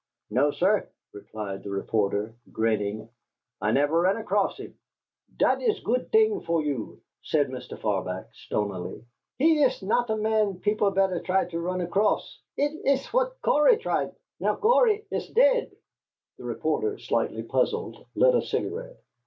[0.31, 3.07] "No, sir," replied the reporter, grinning.
[3.61, 4.75] "I never ran across him."
[5.37, 7.77] "Dot iss a goot t'ing fer you," said Mr.
[7.77, 9.05] Farbach, stonily.
[9.37, 12.41] "He iss not a man peobles bedder try to run across.
[12.57, 14.15] It iss what Gory tried.
[14.39, 15.69] Now Gory iss dead."
[16.39, 18.99] The reporter, slightly puzzled, lit a cigarette.